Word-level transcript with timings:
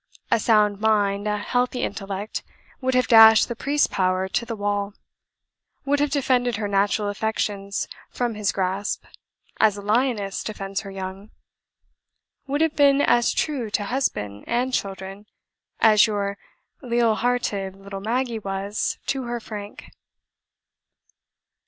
A 0.31 0.39
sound 0.39 0.79
mind, 0.81 1.27
a 1.27 1.37
healthy 1.37 1.83
intellect, 1.83 2.41
would 2.81 2.95
have 2.95 3.05
dashed 3.07 3.47
the 3.47 3.55
priest 3.55 3.91
power 3.91 4.27
to 4.29 4.45
the 4.47 4.55
wall; 4.55 4.95
would 5.85 5.99
have 5.99 6.09
defended 6.09 6.55
her 6.55 6.67
natural 6.67 7.07
affections 7.07 7.87
from 8.09 8.33
his 8.33 8.51
grasp, 8.51 9.03
as 9.59 9.77
a 9.77 9.81
lioness 9.83 10.43
defends 10.43 10.81
her 10.81 10.89
young; 10.89 11.29
would 12.47 12.61
have 12.61 12.75
been 12.75 12.99
as 12.99 13.31
true 13.31 13.69
to 13.69 13.83
husband 13.83 14.43
and 14.47 14.73
children, 14.73 15.27
as 15.79 16.07
your 16.07 16.39
leal 16.81 17.13
hearted 17.13 17.75
little 17.75 18.01
Maggie 18.01 18.39
was 18.39 18.97
to 19.05 19.25
her 19.25 19.39
Frank. 19.39 19.91